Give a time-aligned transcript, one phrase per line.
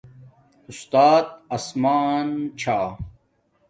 [0.69, 2.27] اُستات آسمان
[2.59, 2.77] چھا